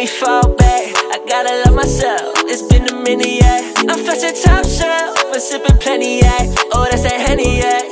[0.00, 0.92] me fall back.
[1.12, 2.32] I gotta love myself.
[2.48, 3.60] It's been a minute, yeah.
[3.86, 6.54] I'm flashing top shelf, but sipping plenty, yeah.
[6.72, 7.89] Oh, that's that henny yeah.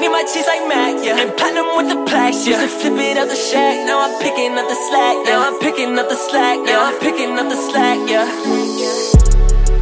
[0.00, 1.20] Need my cheese like Mac, yeah.
[1.20, 2.60] And platinum with the plaques, yeah.
[2.60, 5.58] Used to flip it out the shack, now I'm picking up the slack, now I'm
[5.58, 8.26] picking up the slack, now I'm picking up the slack, yeah.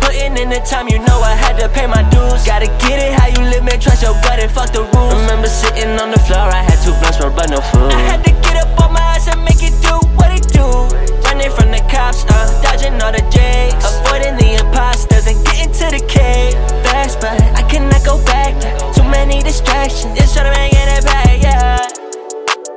[0.01, 2.47] Putting in the time, you know I had to pay my dues.
[2.47, 3.81] Gotta get it how you live, man.
[3.81, 5.15] Trust your gut and fuck the rules.
[5.27, 6.06] Remember sitting on
[19.47, 20.19] distractions.
[20.19, 21.79] Just tryna make it back, yeah.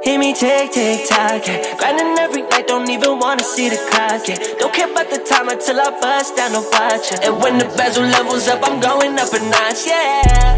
[0.04, 1.76] Hear me tick, tick, tock, yeah.
[1.78, 4.38] Grinding every night, don't even wanna see the clock, yeah.
[4.60, 7.28] Don't care about the time until I bust down the watch, yeah.
[7.28, 10.58] And when the bezel levels up, I'm going up a notch, yeah.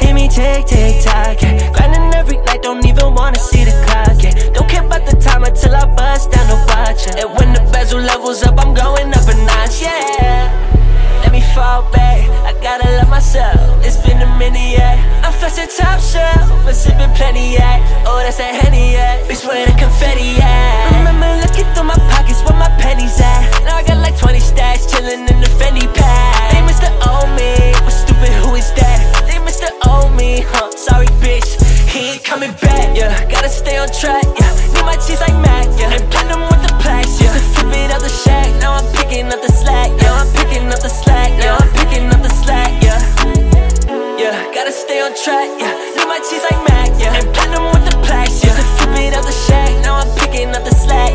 [0.00, 1.72] Hear me tick, tick, tock, yeah.
[1.74, 4.34] Grinding every night, don't even wanna see the clock, yeah.
[4.54, 7.22] Don't care about the time until I bust down the watch, yeah.
[7.22, 10.48] And when the bezel levels up, I'm going up a notch, yeah.
[11.22, 13.84] Let me fall back, I gotta love myself.
[13.84, 14.11] It's been
[18.32, 19.20] That's that henny, yeah.
[19.28, 20.88] Bitch, where the confetti, yeah.
[20.96, 23.44] Remember looking through my pockets where my pennies at.
[23.68, 26.48] Now I got like 20 stacks chilling in the Fendi pack.
[26.48, 29.04] They have owe me, but stupid, who is that?
[29.28, 30.72] They have owe me, huh?
[30.72, 31.60] Sorry, bitch.
[31.92, 33.12] He ain't coming back, yeah.
[33.28, 34.48] Gotta stay on track, yeah.
[34.72, 35.20] Need my cheese
[45.94, 47.14] track, my cheese like Mac, yeah.
[47.16, 48.50] And platinum with the plaques, yeah.
[48.50, 51.11] Used to flip it out the shack, now I'm picking up the slack,